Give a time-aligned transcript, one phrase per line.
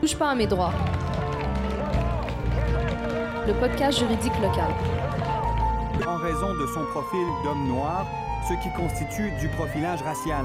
[0.00, 0.72] Touche pas à mes droits.
[3.46, 4.70] Le podcast juridique local.
[6.06, 8.06] En raison de son profil d'homme noir,
[8.48, 10.44] ce qui constitue du profilage racial.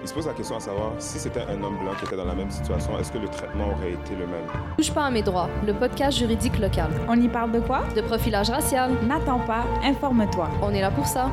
[0.00, 2.24] Il se pose la question à savoir si c'était un homme blanc qui était dans
[2.24, 4.46] la même situation, est-ce que le traitement aurait été le même?
[4.76, 5.48] Touche pas à mes droits.
[5.66, 6.88] Le podcast juridique local.
[7.08, 7.82] On y parle de quoi?
[7.96, 8.92] De profilage racial.
[9.06, 10.48] N'attends pas, informe-toi.
[10.62, 11.28] On est là pour ça.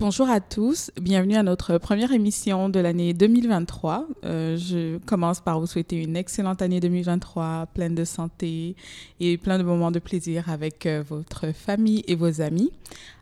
[0.00, 4.06] Bonjour à tous, bienvenue à notre première émission de l'année 2023.
[4.24, 8.76] Euh, je commence par vous souhaiter une excellente année 2023, pleine de santé
[9.20, 12.72] et plein de moments de plaisir avec euh, votre famille et vos amis.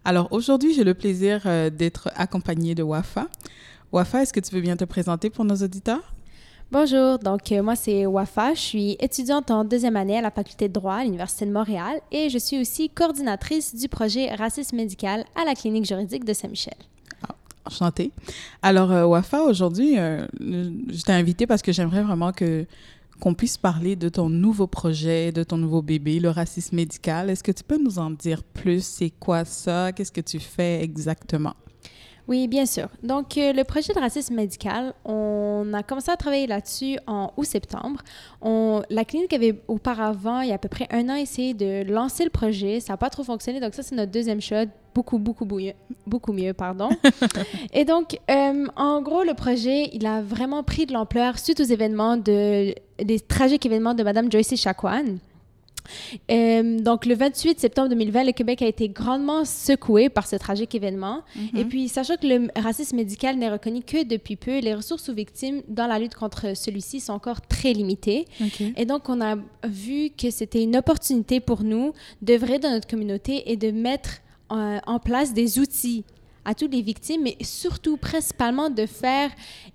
[0.04, 3.26] Alors aujourd'hui, j'ai le plaisir euh, d'être accompagnée de Wafa.
[3.90, 6.14] Wafa, est-ce que tu veux bien te présenter pour nos auditeurs?
[6.70, 10.68] Bonjour, donc euh, moi c'est Wafa, je suis étudiante en deuxième année à la faculté
[10.68, 15.24] de droit à l'Université de Montréal et je suis aussi coordinatrice du projet Racisme médical
[15.34, 16.74] à la clinique juridique de Saint-Michel.
[17.26, 18.12] Ah, enchantée.
[18.60, 22.66] Alors euh, Wafa, aujourd'hui, euh, je t'ai invitée parce que j'aimerais vraiment que
[23.18, 27.30] qu'on puisse parler de ton nouveau projet, de ton nouveau bébé, le racisme médical.
[27.30, 28.84] Est-ce que tu peux nous en dire plus?
[28.84, 29.92] C'est quoi ça?
[29.92, 31.54] Qu'est-ce que tu fais exactement?
[32.28, 32.88] Oui, bien sûr.
[33.02, 38.02] Donc, euh, le projet de racisme médical, on a commencé à travailler là-dessus en août-septembre.
[38.90, 42.24] La clinique avait auparavant, il y a à peu près un an, essayé de lancer
[42.24, 42.80] le projet.
[42.80, 43.60] Ça n'a pas trop fonctionné.
[43.60, 44.66] Donc, ça, c'est notre deuxième shot.
[44.94, 45.72] Beaucoup, beaucoup, mieux.
[46.06, 46.90] Beaucoup mieux, pardon.
[47.72, 51.64] Et donc, euh, en gros, le projet, il a vraiment pris de l'ampleur suite aux
[51.64, 55.18] événements de, des tragiques événements de Mme Joyce Chakwan.
[56.30, 60.74] Euh, donc, le 28 septembre 2020, le Québec a été grandement secoué par ce tragique
[60.74, 61.22] événement.
[61.54, 61.68] Et mhm.
[61.68, 65.62] puis, sachant que le racisme médical n'est reconnu que depuis peu, les ressources aux victimes
[65.68, 68.26] dans la lutte contre celui-ci sont encore très limitées.
[68.76, 69.36] Et donc, on a
[69.66, 71.92] vu que c'était une opportunité pour nous
[72.22, 74.20] d'œuvrer dans notre communauté et de mettre
[74.50, 76.04] euh, en place des outils
[76.48, 79.30] à toutes les victimes, mais surtout, principalement, de faire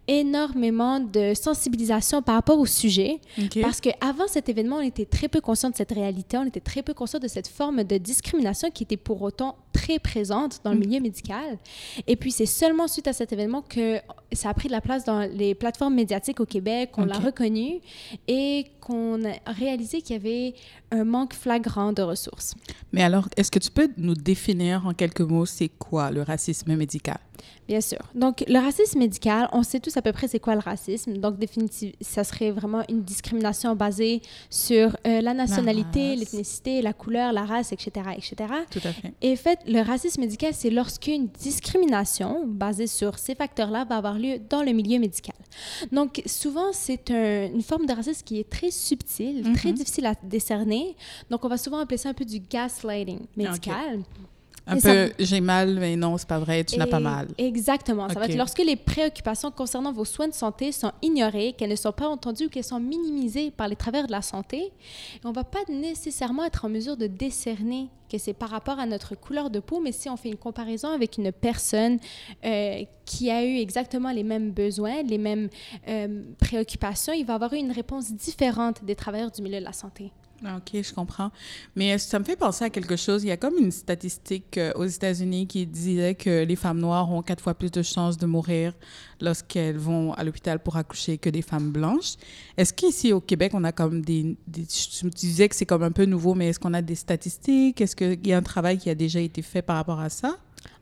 [0.08, 3.22] énormément de sensibilisation par rapport au sujet.
[3.62, 6.82] Parce qu'avant cet événement, on était très peu conscient de cette réalité, on était très
[6.82, 10.78] peu conscient de cette forme de discrimination qui était pour autant très présente dans le
[10.78, 10.86] mm.
[10.86, 11.58] milieu médical.
[12.08, 14.00] Et puis, c'est seulement suite à cet événement que
[14.32, 17.80] ça a pris de la place dans les plateformes médiatiques au Québec, qu'on l'a reconnu
[18.28, 20.54] et qu'on a réalisé qu'il y avait
[20.92, 22.56] un manque flagrant de ressources.
[22.92, 26.76] Mais alors, est-ce que tu peux nous définir en quelques mots c'est quoi le racisme
[26.76, 27.18] médical?
[27.68, 28.00] Bien sûr.
[28.14, 31.18] Donc, le racisme médical, on sait tous à peu près c'est quoi le racisme.
[31.18, 37.32] Donc, définitivement, ça serait vraiment une discrimination basée sur euh, la nationalité, l'ethnicité, la couleur,
[37.32, 38.36] la race, etc., etc.
[38.70, 39.14] Tout à fait.
[39.22, 44.40] Et fait, le racisme médical, c'est lorsqu'une discrimination basée sur ces facteurs-là va avoir lieu
[44.50, 45.36] dans le milieu médical.
[45.92, 49.76] Donc, souvent, c'est une forme de racisme qui est très subtile, très mhm.
[49.76, 50.96] difficile à décerner.
[51.30, 54.04] Donc, on va souvent appeler ça un peu du gaslighting médical.
[54.66, 57.28] Un peu, j'ai mal, mais non, c'est pas vrai, tu n'as pas mal.
[57.38, 58.08] Exactement.
[58.08, 61.76] Ça va être lorsque les préoccupations concernant vos soins de santé sont ignorées, qu'elles ne
[61.76, 64.72] sont pas entendues ou qu'elles sont minimisées par les travers de la santé,
[65.24, 68.86] on ne va pas nécessairement être en mesure de décerner que c'est par rapport à
[68.86, 71.98] notre couleur de peau, mais si on fait une comparaison avec une personne
[72.46, 75.50] euh, qui a eu exactement les mêmes besoins, les mêmes
[75.88, 79.74] euh, préoccupations, il va avoir eu une réponse différente des travailleurs du milieu de la
[79.74, 80.12] santé.
[80.46, 81.32] Ah, ok, je comprends.
[81.76, 83.24] Mais ça me fait penser à quelque chose.
[83.24, 87.10] Il y a comme une statistique euh, aux États-Unis qui disait que les femmes noires
[87.12, 88.74] ont quatre fois plus de chances de mourir
[89.22, 92.16] lorsqu'elles vont à l'hôpital pour accoucher que des femmes blanches.
[92.58, 96.04] Est-ce qu'ici au Québec, on a comme des, tu disais que c'est comme un peu
[96.04, 97.80] nouveau, mais est-ce qu'on a des statistiques?
[97.80, 100.38] Est-ce qu'il y a un travail qui a déjà été fait par rapport à ça?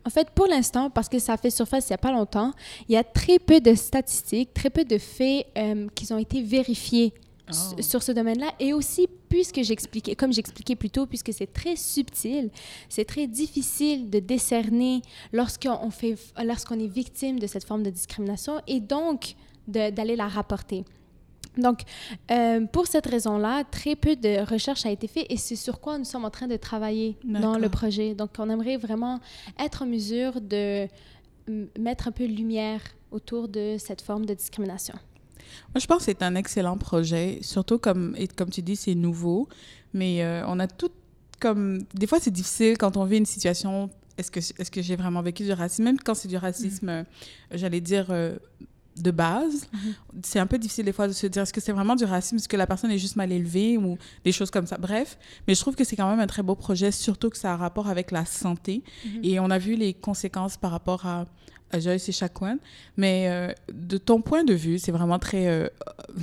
[0.05, 2.51] En fait, pour l'instant, parce que ça fait surface il n'y a pas longtemps,
[2.89, 6.41] il y a très peu de statistiques, très peu de faits euh, qui ont été
[6.41, 7.13] vérifiés
[7.51, 7.81] Oh.
[7.81, 8.51] sur ce domaine-là.
[8.59, 12.50] Et aussi, puisque j'expliquais, comme j'expliquais plus tôt, puisque c'est très subtil,
[12.89, 15.01] c'est très difficile de décerner
[15.31, 19.35] lorsqu'on fait, lorsqu'on est victime de cette forme de discrimination et donc
[19.67, 20.84] d'aller la rapporter.
[21.57, 21.81] Donc,
[22.31, 25.97] euh, pour cette raison-là, très peu de recherche a été fait et c'est sur quoi
[25.97, 28.16] nous sommes en train de travailler dans le projet.
[28.16, 29.19] Donc, on aimerait vraiment
[29.59, 30.88] être en mesure de
[31.78, 34.95] mettre un peu de lumière autour de cette forme de discrimination.
[35.73, 38.96] Moi, je pense que c'est un excellent projet, surtout comme, et comme tu dis, c'est
[38.96, 39.47] nouveau,
[39.93, 40.91] mais euh, on a tout
[41.40, 41.84] comme...
[41.93, 45.22] Des fois, c'est difficile quand on vit une situation, est-ce que, est que j'ai vraiment
[45.22, 45.84] vécu du racisme?
[45.84, 46.90] Même quand c'est du racisme, mm.
[46.90, 47.03] euh,
[47.52, 48.37] j'allais dire, euh,
[48.97, 49.93] de base, mm-hmm.
[50.23, 52.35] c'est un peu difficile des fois de se dire, est-ce que c'est vraiment du racisme?
[52.35, 54.78] Est-ce que la personne est juste mal élevée ou des choses comme ça?
[54.78, 55.17] Bref,
[55.47, 57.58] mais je trouve que c'est quand même un très beau projet, surtout que ça a
[57.58, 58.84] rapport avec la santé.
[59.05, 59.20] Mm-hmm.
[59.23, 61.26] Et on a vu les conséquences par rapport à
[61.79, 62.58] Joyce et Chakwan.
[62.97, 65.68] Mais euh, de ton point de vue, c'est vraiment très, euh,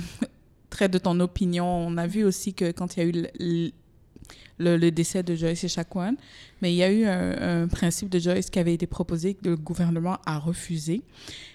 [0.69, 1.65] très de ton opinion.
[1.65, 3.09] On a vu aussi que quand il y a
[3.39, 3.71] eu
[4.57, 6.15] le, le décès de Joyce Echaquan,
[6.61, 9.49] mais il y a eu un, un principe de Joyce qui avait été proposé que
[9.49, 11.01] le gouvernement a refusé.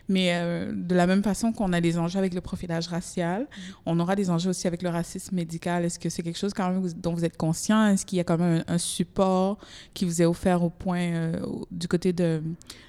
[0.09, 3.47] Mais euh, de la même façon qu'on a des enjeux avec le profilage racial,
[3.87, 5.85] on aura des enjeux aussi avec le racisme médical.
[5.85, 7.87] Est-ce que c'est quelque chose quand même dont vous êtes conscient?
[7.87, 9.59] Est-ce qu'il y a quand même un, un support
[9.95, 11.41] qui vous est offert au point euh,
[11.71, 12.43] du côté de,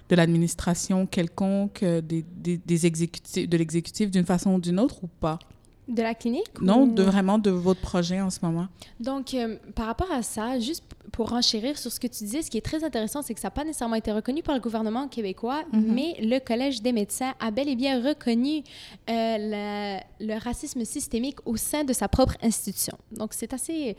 [0.10, 5.04] de l'administration quelconque, euh, des, des, des exécutifs, de l'exécutif d'une façon ou d'une autre
[5.04, 5.40] ou pas?
[5.88, 6.60] De la clinique?
[6.62, 8.68] Non, ou- de vraiment de votre projet en ce moment?
[9.00, 12.50] Donc, euh, par rapport à ça, juste pour renchérir sur ce que tu disais, ce
[12.50, 15.08] qui est très intéressant, c'est que ça n'a pas nécessairement été reconnu par le gouvernement
[15.08, 15.94] québécois, Mhm.
[15.94, 18.64] mais le Collège des médecins a bel et bien reconnu
[19.10, 22.98] euh, la- le racisme systémique au sein de sa propre institution.
[23.12, 23.96] Donc, c'est assez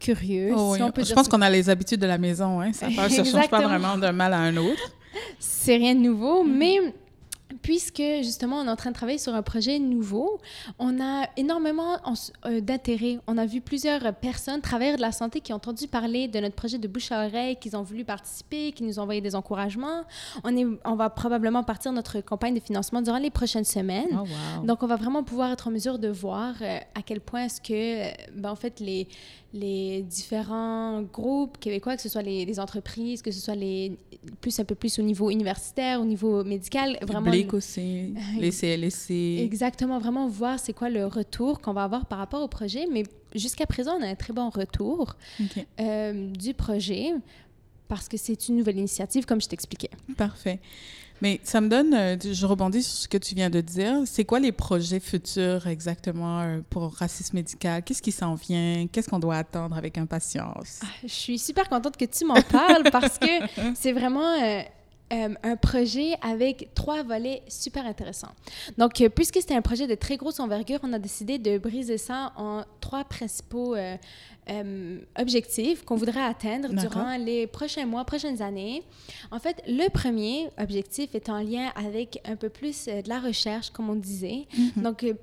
[0.00, 2.60] curieux, Oh si on peut Je dire pense qu'on a les habitudes de la maison.
[2.60, 2.72] Hein?
[2.72, 4.90] Ça ne change pas vraiment d'un mal à un autre.
[5.38, 6.56] C'est rien de nouveau, Mhm.
[6.56, 6.76] mais
[7.62, 10.38] puisque justement on est en train de travailler sur un projet nouveau,
[10.78, 12.14] on a énormément en-
[12.46, 13.18] euh, d'intérêt.
[13.26, 16.54] On a vu plusieurs personnes, travailleurs de la santé, qui ont entendu parler de notre
[16.54, 20.02] projet de bouche à oreille, qui ont voulu participer, qui nous ont envoyé des encouragements.
[20.44, 24.08] On, est, on va probablement partir notre campagne de financement durant les prochaines semaines.
[24.12, 24.24] Oh,
[24.58, 24.66] wow.
[24.66, 27.60] Donc, on va vraiment pouvoir être en mesure de voir euh, à quel point est-ce
[27.60, 27.72] que,
[28.08, 29.08] euh, ben, en fait, les,
[29.52, 33.96] les différents groupes québécois, que ce soit les, les entreprises, que ce soit les
[34.40, 39.10] plus un peu plus au niveau universitaire, au niveau médical, vraiment Public aussi, les CLSC.
[39.40, 42.86] exactement vraiment voir c'est quoi le retour qu'on va avoir par rapport au projet.
[42.90, 43.02] Mais
[43.34, 45.16] jusqu'à présent, on a un très bon retour
[45.80, 47.12] euh, du projet
[47.88, 49.90] parce que c'est une nouvelle initiative, comme je t'expliquais.
[50.16, 50.60] Parfait.
[51.22, 54.02] Mais ça me donne, euh, je rebondis sur ce que tu viens de dire.
[54.06, 57.82] C'est quoi les projets futurs exactement euh, pour racisme médical?
[57.82, 58.86] Qu'est-ce qui s'en vient?
[58.90, 60.80] Qu'est-ce qu'on doit attendre avec impatience?
[61.02, 63.26] Je suis super contente que tu m'en parles parce que
[63.74, 64.62] c'est vraiment euh,
[65.12, 68.32] euh, un projet avec trois volets super intéressants.
[68.78, 71.98] Donc, euh, puisque c'était un projet de très grosse envergure, on a décidé de briser
[71.98, 73.96] ça en trois principaux euh,
[74.50, 78.82] euh, objectifs qu'on voudrait atteindre durant les prochains mois, prochaines années.
[79.30, 83.70] En fait, le premier objectif est en lien avec un peu plus de la recherche,
[83.70, 84.46] comme on disait.
[84.76, 85.14] Donc, euh,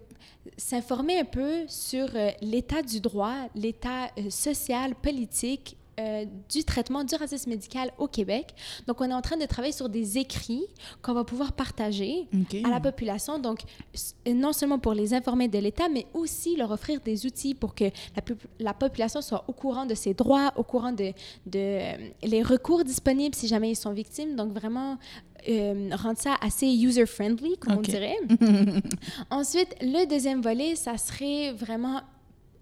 [0.57, 2.07] s'informer un peu sur
[2.41, 8.53] l'état du droit, l'état social, politique euh, du traitement du racisme médical au Québec.
[8.87, 10.65] Donc, on est en train de travailler sur des écrits
[11.01, 12.27] qu'on va pouvoir partager
[12.65, 13.61] à la population, donc
[13.93, 17.73] s- non seulement pour les informer de l'État, mais aussi leur offrir des outils pour
[17.73, 17.85] que
[18.15, 21.13] la, pop- la population soit au courant de ses droits, au courant de,
[21.45, 21.91] de euh,
[22.23, 24.35] les recours disponibles si jamais ils sont victimes.
[24.35, 24.97] Donc vraiment
[25.49, 28.17] euh, rendre ça assez user-friendly, comme on dirait.
[29.31, 32.01] Ensuite, le deuxième volet, ça serait vraiment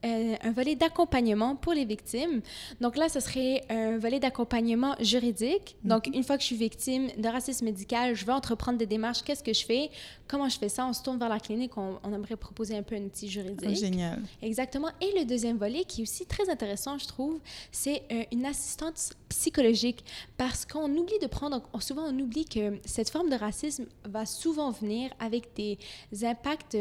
[0.06, 2.42] euh, un volet d'accompagnement pour les victimes.
[2.82, 5.76] Donc là, ce serait un volet d'accompagnement juridique.
[5.84, 9.24] Donc, une fois que je suis victime de racisme médical, je veux entreprendre des démarches.
[9.24, 9.90] Qu'est-ce que je fais?
[10.28, 10.86] Comment je fais ça?
[10.86, 11.78] On se tourne vers la clinique.
[11.78, 13.70] On, on aimerait proposer un peu un outil juridique.
[13.72, 14.22] Oh, génial.
[14.42, 14.90] Exactement.
[15.02, 17.40] Et le deuxième volet, qui est aussi très intéressant, je trouve,
[17.72, 20.04] c'est euh, une assistance psychologique.
[20.38, 24.26] Parce qu'on oublie de prendre, on- souvent on oublie que cette forme de racisme va
[24.26, 25.78] souvent venir avec des
[26.24, 26.76] impacts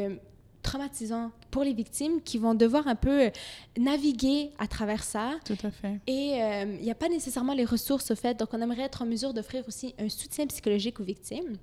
[0.64, 3.30] traumatisants pour les victimes qui vont devoir un peu euh,
[3.78, 5.34] naviguer à travers ça.
[5.44, 6.00] Tout à fait.
[6.08, 8.36] Et euh, il n'y a pas nécessairement les ressources au fait.
[8.36, 11.58] Donc, on aimerait être en mesure d'offrir aussi un soutien psychologique aux victimes.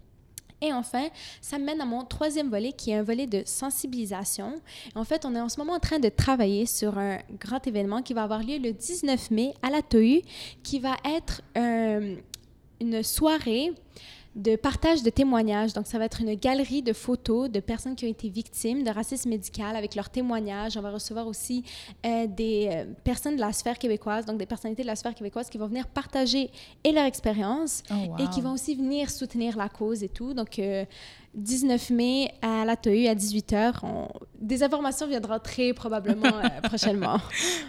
[0.62, 1.08] Et enfin,
[1.42, 4.62] ça mène à mon troisième volet, qui est un volet de sensibilisation.
[4.94, 8.04] En fait, on est en ce moment en train de travailler sur un grand événement
[8.04, 10.22] qui va avoir lieu le 19 mai à la TOU,
[10.62, 12.16] qui va être euh,
[12.80, 13.74] une soirée
[14.36, 15.74] de partage de témoignages.
[15.74, 18.90] Donc, ça va être une galerie de photos de personnes qui ont été victimes de
[18.90, 20.78] racisme médical avec leurs témoignages.
[20.78, 21.64] On va recevoir aussi
[22.06, 25.50] euh, des euh, personnes de la sphère québécoise, donc des personnalités de la sphère québécoise
[25.50, 26.50] qui vont venir partager
[26.84, 28.18] et leur expérience Oh, wow.
[28.20, 30.34] et qui vont aussi venir soutenir la cause et tout.
[30.34, 30.86] Donc, euh,
[31.34, 33.80] 19 mai à la TOU à 18h.
[33.84, 34.08] On...
[34.40, 37.22] Des informations viendront très probablement euh, prochainement.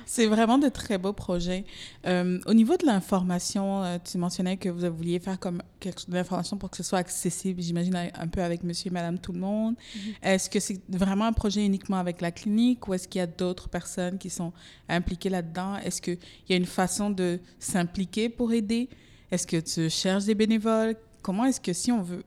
[0.04, 1.64] C'est vraiment de très beaux projets.
[2.06, 6.08] Euh, au niveau de l'information, euh, tu mentionnais que vous vouliez faire comme quelque chose
[6.08, 9.38] d'information pour que ce soit accessible, j'imagine, un peu avec monsieur et madame tout le
[9.38, 9.76] monde.
[10.22, 13.28] Est-ce que c'est vraiment un projet uniquement avec la clinique ou est-ce qu'il y a
[13.28, 14.52] d'autres personnes qui sont
[14.88, 15.76] impliquées là-dedans?
[15.76, 18.88] Est-ce qu'il y a une façon de s'impliquer pour aider?
[19.30, 20.96] Est-ce que tu cherches des bénévoles?
[21.22, 22.24] Comment est-ce que si on veut,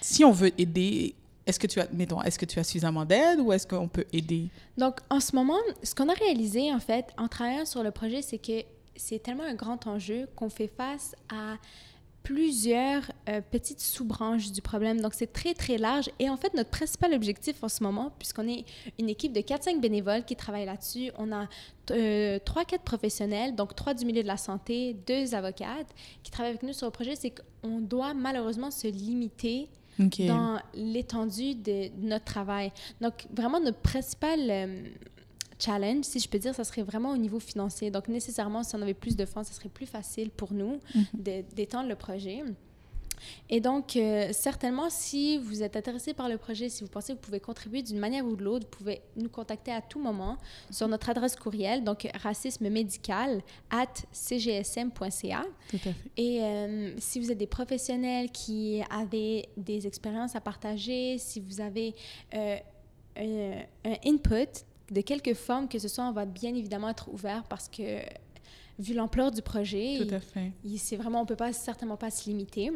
[0.00, 1.14] si on veut aider,
[1.46, 1.88] est-ce que tu as,
[2.24, 4.48] est-ce que tu as suffisamment d'aide ou est-ce qu'on peut aider?
[4.78, 8.22] Donc, en ce moment, ce qu'on a réalisé, en fait, en travaillant sur le projet,
[8.22, 8.62] c'est que
[8.94, 11.56] c'est tellement un grand enjeu qu'on fait face à
[12.22, 15.00] plusieurs euh, petites sous-branches du problème.
[15.00, 16.10] Donc, c'est très, très large.
[16.18, 18.64] Et en fait, notre principal objectif en ce moment, puisqu'on est
[18.98, 21.48] une équipe de 4-5 bénévoles qui travaillent là-dessus, on a
[21.90, 26.62] euh, 3-4 professionnels, donc 3 du milieu de la santé, 2 avocates qui travaillent avec
[26.62, 32.72] nous sur le projet, c'est qu'on doit malheureusement se limiter dans l'étendue de notre travail.
[33.00, 34.84] Donc, vraiment, notre principal euh,
[35.62, 37.90] challenge, si je peux dire, ça serait vraiment au niveau financier.
[37.90, 41.42] Donc, nécessairement, si on avait plus de fonds, ça serait plus facile pour nous Mhm.
[41.54, 42.42] d'étendre le projet.
[43.48, 47.18] Et donc, euh, certainement, si vous êtes intéressé par le projet, si vous pensez que
[47.18, 50.38] vous pouvez contribuer d'une manière ou de l'autre, vous pouvez nous contacter à tout moment
[50.72, 53.40] sur notre adresse courriel, donc racisme médical
[53.70, 55.44] at cgsm.ca.
[55.70, 55.94] Tout à fait.
[56.16, 61.60] Et euh, si vous êtes des professionnels qui avez des expériences à partager, si vous
[61.60, 61.94] avez
[62.34, 62.56] euh,
[63.16, 63.52] un,
[63.84, 64.48] un input
[64.92, 68.00] de quelque forme que ce soit, on va bien évidemment être ouvert parce que
[68.78, 70.52] vu l'ampleur du projet, Tout à fait.
[70.76, 72.70] c'est vraiment, on peut pas certainement pas se limiter.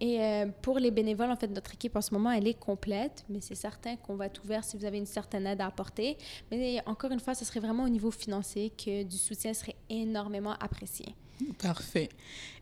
[0.00, 3.24] Et euh, pour les bénévoles, en fait, notre équipe en ce moment, elle est complète,
[3.28, 6.16] mais c'est certain qu'on va être ouvert si vous avez une certaine aide à apporter.
[6.50, 10.54] Mais encore une fois, ce serait vraiment au niveau financier que du soutien serait énormément
[10.60, 11.14] apprécié.
[11.62, 12.08] Parfait.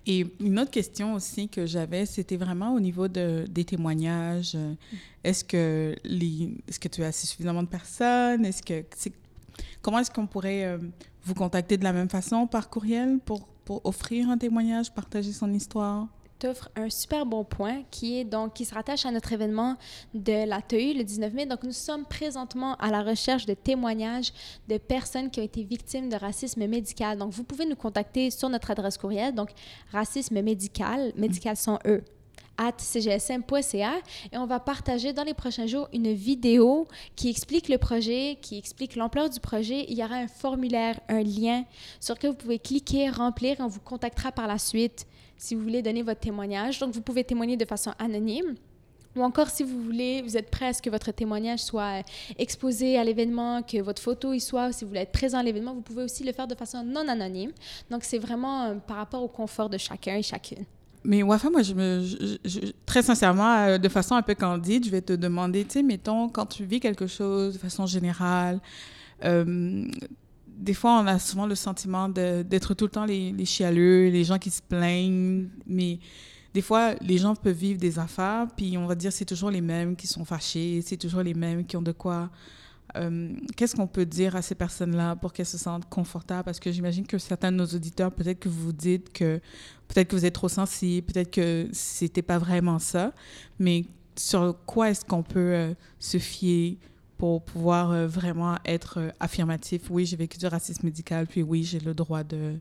[0.07, 4.53] Et une autre question aussi que j'avais, c'était vraiment au niveau de, des témoignages.
[4.55, 4.75] Euh,
[5.23, 8.45] Est-ce que, est-ce que tu as assez suffisamment de personnes?
[8.47, 8.85] Est-ce que,
[9.83, 10.79] comment est-ce qu'on pourrait euh,
[11.25, 15.53] vous contacter de la même façon par courriel pour, pour offrir un témoignage, partager son
[15.53, 16.09] histoire?
[16.39, 19.77] T'offre un super bon point qui est donc qui se rattache à notre événement
[20.15, 21.47] de l'ATEU le 19 mai.
[21.47, 24.33] Donc nous sommes présentement à la recherche de témoignages
[24.69, 27.19] de personnes qui ont été victimes de racisme médical.
[27.19, 29.51] Donc vous pouvez nous contacter sur notre adresse courriel donc
[29.93, 32.03] racisme médical, médical sans e
[32.59, 33.93] at cgsm.ca
[34.33, 38.59] et on va partager dans les prochains jours une vidéo qui explique le projet, qui
[38.59, 39.87] explique l'ampleur du projet.
[39.89, 41.65] Il y aura un formulaire, un lien
[42.01, 45.07] sur lequel vous pouvez cliquer, remplir et on vous contactera par la suite
[45.39, 46.81] si vous voulez donner votre témoignage.
[46.81, 48.57] Donc, vous pouvez témoigner de façon anonyme.
[49.17, 52.03] Ou encore, si vous voulez, vous êtes prêt à ce que votre témoignage soit euh,
[52.39, 55.75] exposé à l'événement, que votre photo y soit, si vous voulez être présent à l'événement,
[55.75, 57.53] vous pouvez aussi le faire de façon non anonyme.
[57.91, 60.65] Donc, c'est vraiment euh, par rapport au confort de chacun et chacune.
[61.05, 62.05] Mais Wafa, moi, je me,
[62.85, 66.29] très sincèrement, euh, de façon un peu candide, je vais te demander, tu sais, mettons,
[66.29, 68.61] quand tu vis quelque chose de façon générale,
[70.59, 74.25] des fois, on a souvent le sentiment d'être tout le temps les, les chialeux, les
[74.25, 76.01] gens qui se plaignent, mais
[76.55, 79.61] des fois, les gens peuvent vivre des affaires, puis on va dire c'est toujours les
[79.61, 82.31] mêmes qui sont fâchés, c'est toujours les mêmes qui ont de quoi.
[82.97, 86.45] Euh, Qu'est-ce qu'on peut dire à ces personnes-là pour qu'elles se sentent confortables?
[86.45, 89.41] Parce que j'imagine que certains de nos auditeurs, peut-être que vous dites que
[89.89, 93.13] peut-être que vous êtes trop sensible, peut-être que c'était pas vraiment ça,
[93.59, 93.85] mais
[94.17, 96.79] sur quoi est-ce qu'on peut euh, se fier
[97.19, 99.83] pour pouvoir euh, vraiment être euh, affirmatif?
[99.91, 102.55] Oui, j'ai vécu du racisme médical, puis oui, j'ai le droit de,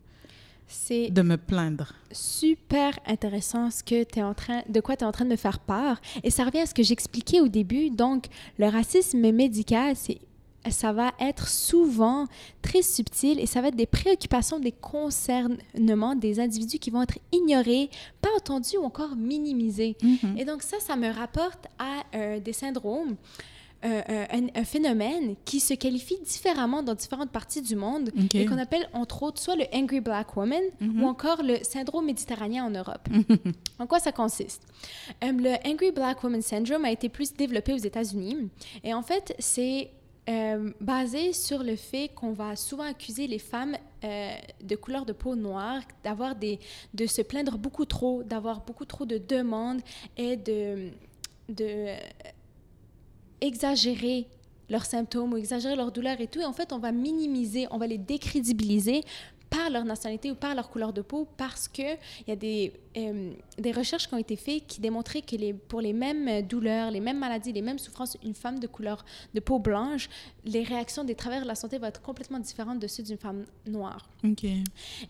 [0.67, 1.93] C'est de me plaindre.
[2.11, 5.35] super intéressant ce que es en train de quoi tu es en train de me
[5.37, 8.25] faire part et ça revient à ce que j'expliquais au début donc
[8.57, 10.19] le racisme médical c'est
[10.69, 12.25] ça va être souvent
[12.61, 17.19] très subtil et ça va être des préoccupations, des concernements des individus qui vont être
[17.31, 17.89] ignorés,
[18.21, 19.95] pas entendus ou encore minimisés.
[20.35, 23.15] Et donc ça, ça me rapporte à euh, des syndromes,
[23.85, 28.45] euh, euh, un, un phénomène qui se qualifie différemment dans différentes parties du monde et
[28.45, 31.03] qu'on appelle entre autres soit le Angry Black Woman Mhm.
[31.03, 33.07] ou encore le syndrome méditerranéen en Europe.
[33.79, 34.63] en quoi ça consiste?
[35.23, 38.49] Euh, le Angry Black Woman Syndrome a été plus développé aux États-Unis
[38.83, 39.89] et en fait, c'est
[40.29, 44.31] euh, basé sur le fait qu'on va souvent accuser les femmes euh,
[44.61, 46.59] de couleur de peau noire d'avoir des
[46.93, 49.81] de se plaindre beaucoup trop, d'avoir beaucoup trop de demandes
[50.17, 50.89] et de
[51.49, 51.87] de
[53.41, 54.27] exagérer
[54.69, 56.39] leurs symptômes ou exagérer leurs douleurs et tout.
[56.39, 59.01] Et en fait, on va minimiser, on va les décrédibiliser
[59.49, 63.31] par leur nationalité ou par leur couleur de peau parce qu'il y a des, euh,
[63.57, 66.99] des recherches qui ont été faites qui démontraient que les, pour les mêmes douleurs, les
[66.99, 70.09] mêmes maladies, les mêmes souffrances, une femme de couleur de peau blanche,
[70.43, 73.45] les réactions des travailleurs de la santé vont être complètement différentes de ceux d'une femme
[73.65, 74.09] noire.
[74.23, 74.45] OK.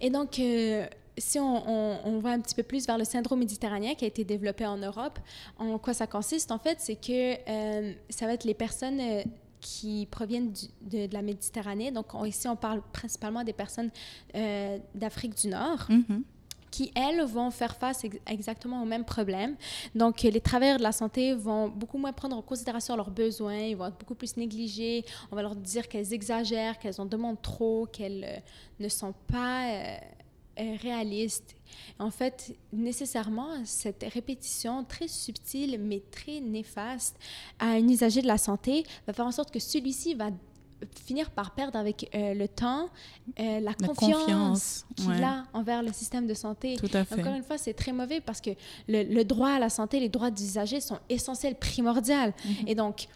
[0.02, 0.86] Et donc, euh,
[1.18, 4.08] si on, on- on va un petit peu plus vers le syndrome méditerranéen qui a
[4.08, 5.20] été développé en Europe,
[5.58, 9.24] en quoi ça consiste, en fait, c'est que euh, ça va être les personnes euh,
[9.60, 11.92] qui proviennent du- de, de la Méditerranée.
[11.92, 13.90] Donc, on- ici, on parle principalement des personnes
[14.36, 16.24] euh, d'Afrique du Nord Mhm.
[16.70, 19.56] qui, elles, vont faire face ex- exactement au même problème.
[19.96, 23.76] Donc, les travailleurs de la santé vont beaucoup moins prendre en considération leurs besoins, ils
[23.76, 25.04] vont être beaucoup plus négligés.
[25.32, 28.40] On va leur dire qu'elles exagèrent, qu'elles en demandent trop, qu'elles euh,
[28.80, 29.98] ne sont pas euh,
[30.60, 31.56] euh, réalistes.
[32.00, 37.18] En fait, nécessairement, cette répétition très subtile, mais très néfaste
[37.60, 40.30] à un usager de la santé va faire en sorte que celui-ci va
[41.06, 42.90] finir par perdre avec euh, le temps
[43.40, 45.24] euh, la, La confiance, confiance, qu'il ouais.
[45.24, 46.76] a envers le système de santé.
[46.76, 47.20] Tout à fait.
[47.20, 48.52] Encore une fois, c'est très mauvais parce que
[48.88, 52.16] le, le droit à la santé, les droits d'usager sont essentiels, primordiaux.
[52.46, 52.68] Mhm.
[52.68, 53.08] Et donc,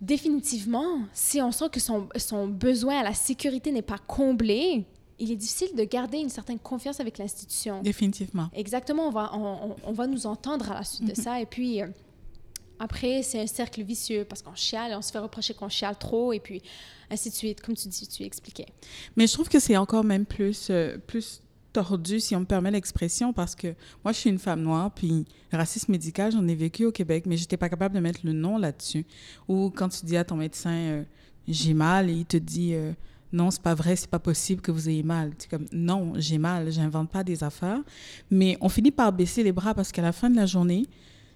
[0.00, 4.84] définitivement, si on sent que son, son besoin à la sécurité n'est pas comblé,
[5.18, 7.82] il est difficile de garder une certaine confiance avec l'institution.
[7.82, 8.48] Définitivement.
[8.54, 11.40] Exactement, on va, on, va nous entendre à la suite de ça.
[11.40, 11.86] Et puis, euh,
[12.78, 16.32] après, c'est un cercle vicieux parce qu'on chiale, on se fait reprocher qu'on chiale trop
[16.32, 16.62] et puis
[17.10, 18.66] ainsi de suite, comme tu dis, tu expliquais.
[19.16, 21.40] Mais je trouve que c'est encore même plus, euh, plus
[21.72, 23.68] tordu, si on me permet l'expression, parce que
[24.02, 27.36] moi, je suis une femme noire, puis racisme médical, j'en ai vécu au Québec, mais
[27.36, 29.06] j'étais pas capable de mettre le nom là-dessus.
[29.46, 31.04] Ou quand tu dis à ton médecin, euh,
[31.46, 32.74] j'ai mal, et il te dit,
[33.32, 35.32] non, c'est pas vrai, c'est pas possible que vous ayez mal.
[35.50, 37.80] Comme, non, j'ai mal, j'invente pas des affaires.
[38.30, 40.86] Mais on finit par baisser les bras parce qu'à la fin de la journée,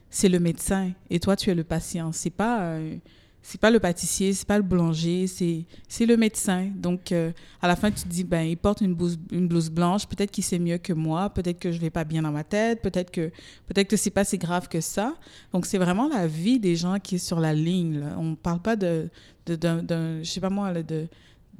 [0.09, 2.12] c'est le médecin et toi, tu es le patient.
[2.12, 2.97] C'est pas, euh,
[3.42, 6.70] c'est pas le pâtissier, c'est pas le boulanger, c'est, c'est le médecin.
[6.76, 7.32] Donc, euh,
[7.62, 10.30] à la fin, tu te dis, ben, il porte une blouse, une blouse blanche, peut-être
[10.30, 13.11] qu'il sait mieux que moi, peut-être que je vais pas bien dans ma tête, peut-être
[13.11, 13.30] que,
[13.66, 15.14] peut-être que c'est pas si grave que ça.
[15.52, 18.00] Donc, c'est vraiment la vie des gens qui est sur la ligne.
[18.00, 18.16] Là.
[18.18, 19.09] On parle pas de,
[19.47, 21.06] d'un, d'un- je sais pas moi, de,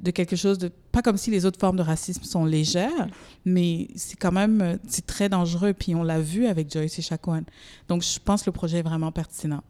[0.01, 3.07] de quelque chose de pas comme si les autres formes de racisme sont légères,
[3.45, 5.73] mais c'est quand même euh, c'est très dangereux.
[5.73, 7.43] Puis on l'a vu avec Joyce et Chacoan.
[7.87, 9.63] Donc je pense que le projet est vraiment pertinent.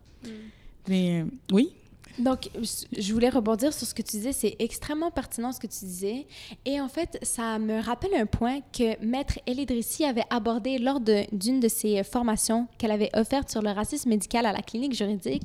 [0.88, 1.74] Mais euh, oui,
[2.20, 2.50] Donc,
[2.98, 4.34] je voulais rebondir sur ce que tu disais.
[4.34, 6.26] C'est extrêmement pertinent ce que tu disais.
[6.66, 11.26] Et en fait, ça me rappelle un point que Maître Elédrissi avait abordé lors de-
[11.32, 15.44] d'une de, ses formations qu'elle avait offerte sur le racisme médical à la clinique juridique.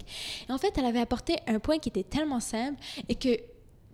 [0.49, 2.79] Et en fait, elle avait apporté un point qui était tellement simple
[3.09, 3.39] et que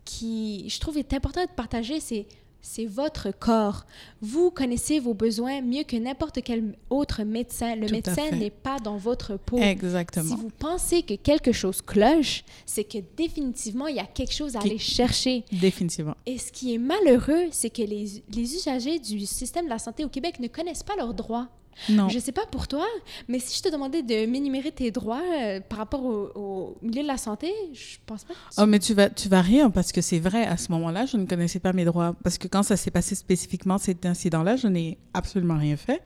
[0.05, 2.01] qui, je trouve, est important de partager.
[2.01, 2.27] C'est
[2.65, 3.85] c'est votre corps.
[4.21, 7.75] Vous connaissez vos besoins mieux que n'importe quel autre médecin.
[7.75, 9.59] Le Tout médecin n'est pas dans votre peau.
[9.59, 10.37] exactement.
[10.37, 14.55] Si vous pensez que quelque chose cloche, c'est que définitivement, il y a quelque chose
[14.55, 15.45] à Qui- aller chercher.
[15.51, 16.15] Définitivement.
[16.25, 20.05] Et ce qui est malheureux, c'est que les, les usagers du système de la santé
[20.05, 21.49] au Québec ne connaissent pas leurs droits.
[21.89, 22.09] Non.
[22.09, 22.87] Je sais pas pour toi,
[23.29, 27.03] mais si je te demandais de m'énumérer tes droits euh, par rapport au, au milieu
[27.03, 28.35] de la santé, je pense pas.
[28.35, 30.71] que tu- Oh, mais tu vas, tu vas rire parce que c'est vrai, à ce
[30.73, 32.15] moment-là, je ne connaissais pas mes droits.
[32.23, 36.03] Parce que quand ça s'est passé spécifiquement, cet incident-là, je n'ai absolument rien fait.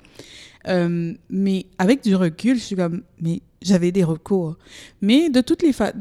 [0.68, 4.56] Euh, mais avec du recul, je suis comme, mais j'avais des recours.
[5.00, 5.94] Mais de toutes les façons,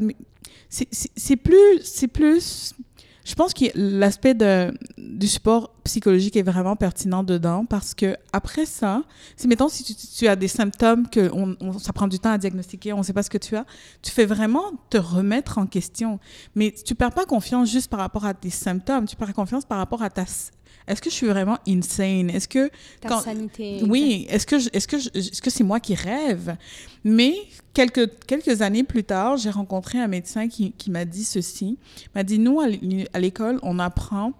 [0.70, 2.74] c'est plus, c'est plus,
[3.26, 9.02] je pense que l'aspect du support psychologique est vraiment pertinent dedans parce que après ça,
[9.36, 11.32] si mettons si tu, as des symptômes que
[11.80, 13.66] ça prend du temps à diagnostiquer, on ne sait pas ce que tu as,
[14.04, 16.20] tu fais vraiment te remettre en question.
[16.54, 19.80] Mais tu perds pas confiance juste par rapport à tes symptômes, tu perds confiance par
[19.80, 20.26] rapport à ta
[20.88, 22.30] est-ce que je suis vraiment insane?
[22.30, 22.70] Est-ce que
[23.02, 23.82] ta quand- sanité.
[23.88, 26.56] oui, est-ce que est-ce que est-ce que c'est moi qui rêve?
[27.04, 27.36] Mais
[27.74, 31.78] quelques quelques années plus tard, j'ai rencontré un médecin qui, qui m'a dit ceci.
[32.14, 34.34] M'a dit nous à l'école, on apprend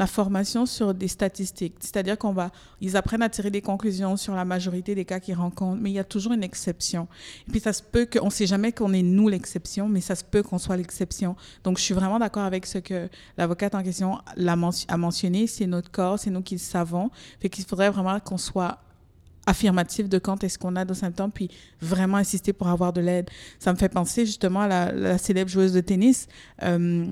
[0.00, 4.34] la formation sur des statistiques, c'est-à-dire qu'on va ils apprennent à tirer des conclusions sur
[4.34, 7.06] la majorité des cas qu'ils rencontrent, mais il y a toujours une exception.
[7.46, 10.24] Et puis ça se peut qu'on sait jamais qu'on est nous l'exception, mais ça se
[10.24, 11.36] peut qu'on soit l'exception.
[11.64, 15.90] Donc je suis vraiment d'accord avec ce que l'avocate en question a mentionné, c'est notre
[15.90, 17.10] corps, c'est nous qui le savons.
[17.38, 18.78] Fait qu'il faudrait vraiment qu'on soit
[19.44, 21.50] affirmatif de quand est-ce qu'on a nos symptômes, puis
[21.82, 23.28] vraiment insister pour avoir de l'aide.
[23.58, 26.26] Ça me fait penser justement à la, la célèbre joueuse de tennis,
[26.62, 27.04] euh,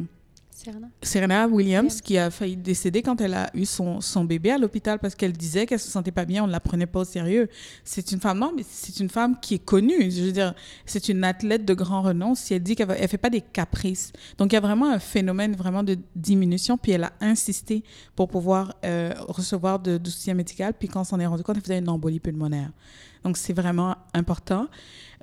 [0.58, 0.88] Serena?
[1.02, 2.00] Serena Williams, Williams.
[2.00, 5.32] qui a failli décéder quand elle a eu son, son bébé à l'hôpital parce qu'elle
[5.32, 7.48] disait qu'elle se sentait pas bien, on ne la prenait pas au sérieux.
[7.84, 10.10] C'est une femme, non, mais c'est une femme qui est connue.
[10.10, 12.34] Je veux dire, c'est une athlète de grand renom.
[12.34, 14.10] Si elle dit qu'elle ne fait pas des caprices.
[14.36, 16.76] Donc, il y a vraiment un phénomène vraiment de diminution.
[16.76, 17.84] Puis, elle a insisté
[18.16, 20.74] pour pouvoir euh, recevoir de, du soutien médical.
[20.76, 22.72] Puis, quand on s'en est rendu compte, elle faisait une embolie pulmonaire.
[23.24, 24.68] Donc, c'est vraiment important.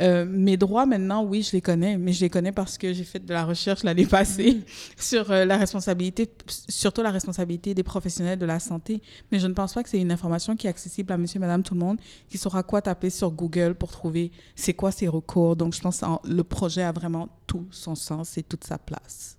[0.02, 3.04] Euh, mes droits, maintenant, oui, je les connais, mais je les connais parce que j'ai
[3.04, 4.62] fait de la recherche l'année passée
[4.98, 6.30] sur euh, la responsabilité,
[6.68, 9.02] surtout la responsabilité des professionnels de la santé.
[9.32, 11.64] Mais je ne pense pas que c'est une information qui est accessible à monsieur, madame,
[11.64, 11.98] tout le monde,
[12.30, 15.56] qui saura quoi taper sur Google pour trouver c'est quoi ces recours.
[15.56, 19.38] Donc, je pense que le projet a vraiment tout son sens et toute sa place.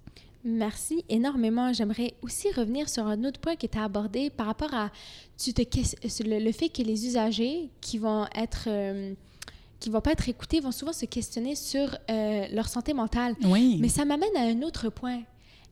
[0.49, 1.73] Merci énormément.
[1.73, 4.93] J'aimerais aussi revenir sur un autre point qui était abordé par rapport à
[5.37, 5.63] tu te,
[6.23, 9.13] le, le fait que les usagers qui vont être euh,
[9.81, 13.35] qui vont pas être écoutés vont souvent se questionner sur euh, leur santé mentale.
[13.45, 13.79] Oui.
[13.81, 15.23] Mais ça m'amène à un autre point.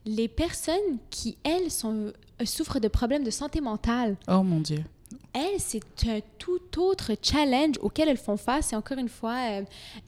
[0.07, 4.83] Les personnes qui, elles, sont, euh, souffrent de problèmes de santé mentale, Oh mon Dieu.
[5.33, 8.73] Elles, c'est un tout autre challenge auquel elles font face.
[8.73, 9.63] Et encore une fois, euh,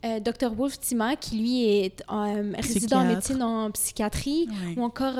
[0.05, 0.55] euh, Dr.
[0.55, 4.75] Wolf Tima, qui lui est euh, résident en médecine en psychiatrie, Oui.
[4.77, 5.14] ou encore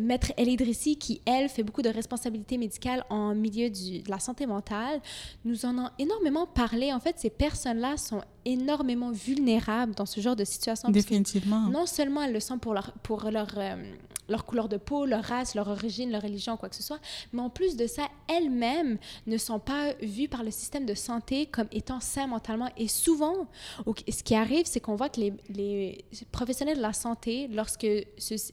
[0.00, 4.46] Maître Elédrissi, qui, elle, fait beaucoup de responsabilités médicales en milieu du- de la santé
[4.46, 5.00] mentale,
[5.44, 6.92] nous en ont énormément parlé.
[6.92, 10.88] En fait, ces personnes-là sont énormément vulnérables dans ce genre de situation.
[10.90, 11.68] Définitivement.
[11.68, 13.48] non seulement elles le sont pour leur, pour leur,
[14.32, 17.00] leur couleur de peau, leur race, leur origine, leur religion, quoi que ce soit,
[17.32, 21.46] mais en plus de ça, elles-mêmes ne sont pas vues par le système de santé
[21.46, 22.68] comme étant saines mentalement.
[22.76, 23.46] Et souvent,
[23.86, 27.86] ce qui arrive, c'est qu'on voit que les, professionnels de la santé, lorsque,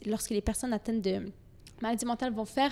[0.05, 1.31] lorsque les personnes atteignent de
[1.81, 2.71] maladies mentales vont faire,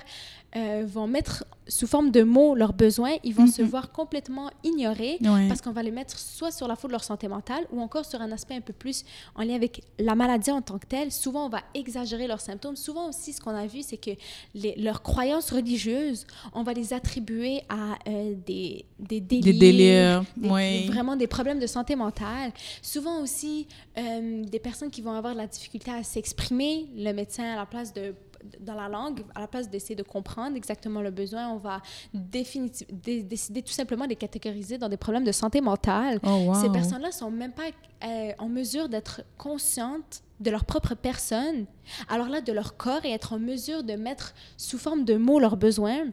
[0.56, 3.68] euh, vont mettre sous forme de mots leurs besoins, ils vont se Mhm.
[3.68, 5.48] voir complètement ignorés Ouais.
[5.50, 8.06] parce qu'on va les mettre soit sur la faute de leur santé mentale ou encore
[8.06, 9.04] sur un aspect un peu plus
[9.36, 11.12] en lien avec la maladie en tant que telle.
[11.12, 12.76] Souvent, on va exagérer leurs symptômes.
[12.78, 14.12] Souvent aussi, ce qu'on a vu, c'est que
[14.56, 19.44] les- leurs croyances religieuses, on va les attribuer à euh, des, des délires.
[19.44, 20.86] Des délires, des- oui.
[20.88, 22.52] Vraiment des problèmes de santé mentale.
[22.82, 23.68] Souvent aussi,
[23.98, 27.66] euh, des personnes qui vont avoir de la difficulté à s'exprimer, le médecin à la
[27.66, 28.14] place de
[28.60, 31.82] dans la langue, à la place d'essayer de comprendre exactement le besoin, on va
[32.14, 36.20] dé- décider tout simplement de les catégoriser dans des problèmes de santé mentale.
[36.24, 36.54] Oh, wow.
[36.56, 37.70] Ces personnes-là sont même pas
[38.06, 41.66] euh, en mesure d'être conscientes de leur propre personne,
[42.10, 45.40] alors là, de leur corps et être en mesure de mettre sous forme de mots
[45.40, 46.06] leurs besoins.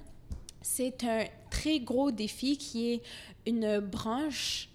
[0.62, 3.02] C'est un très gros défi qui est
[3.46, 4.70] une branche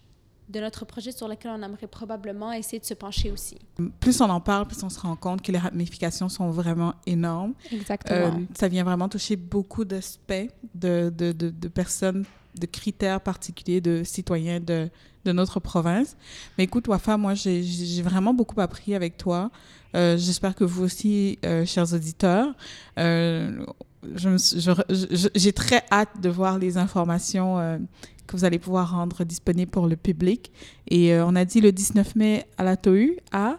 [0.49, 3.57] de notre projet sur laquelle on aimerait probablement essayer de se pencher aussi.
[3.99, 7.53] Plus on en parle, plus on se rend compte que les ramifications sont vraiment énormes.
[7.71, 8.39] Exactement.
[8.39, 12.25] Euh, ça vient vraiment toucher beaucoup d'aspects de, de, de, de personnes,
[12.59, 14.89] de critères particuliers de citoyens de,
[15.25, 16.17] de notre province.
[16.57, 19.51] Mais écoute, Wafa, moi, j'ai vraiment beaucoup appris avec toi.
[19.95, 22.55] Euh, J'espère que vous aussi, euh, chers auditeurs.
[25.35, 27.79] J'ai très hâte de voir les informations
[28.29, 30.51] que vous allez pouvoir rendre disponibles pour le public.
[30.87, 33.57] Et euh, on a dit le 19 mai à la TOU à...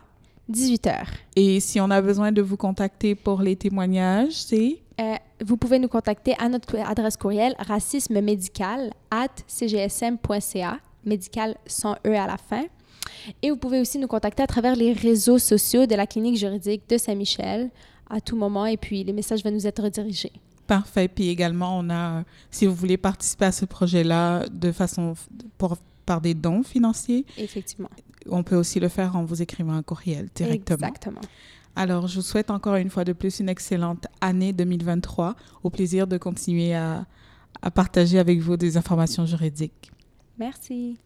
[0.49, 1.11] 18 heures.
[1.37, 4.79] Et si on a besoin de vous contacter pour les témoignages, c'est...
[5.01, 11.95] Euh, vous pouvez nous contacter à notre adresse courriel racisme médical at cgsm.ca, médical sans
[12.07, 12.65] E à la fin.
[13.43, 16.83] Et vous pouvez aussi nous contacter à travers les réseaux sociaux de la clinique juridique
[16.89, 17.71] de Saint-Michel
[18.09, 20.33] à tout moment et puis les messages vont nous être redirigés.
[20.71, 21.09] Parfait.
[21.09, 25.15] Puis également, on a, si vous voulez participer à ce projet-là de façon,
[25.59, 27.91] pour, par des dons financiers, Effectivement.
[28.29, 30.87] on peut aussi le faire en vous écrivant un courriel directement.
[30.87, 31.21] Exactement.
[31.75, 35.35] Alors, je vous souhaite encore une fois de plus une excellente année 2023.
[35.65, 37.05] Au plaisir de continuer à,
[37.63, 39.91] à partager avec vous des informations juridiques.
[40.39, 40.99] Merci.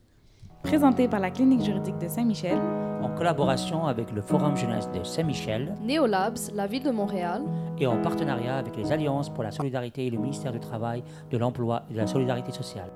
[0.64, 2.58] Présenté par la Clinique juridique de Saint-Michel,
[3.02, 7.42] en collaboration avec le Forum jeunesse de Saint-Michel Neolabs, la ville de Montréal.
[7.78, 11.36] et en partenariat avec les Alliances pour la solidarité et le ministère du Travail, de
[11.36, 12.90] l'Emploi et de la Solidarité sociale.